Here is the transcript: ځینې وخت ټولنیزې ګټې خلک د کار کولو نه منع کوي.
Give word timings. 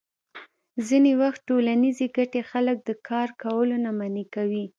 ځینې 0.87 1.11
وخت 1.21 1.39
ټولنیزې 1.49 2.07
ګټې 2.17 2.41
خلک 2.51 2.77
د 2.87 2.89
کار 3.07 3.29
کولو 3.43 3.75
نه 3.85 3.91
منع 3.99 4.25
کوي. 4.35 4.65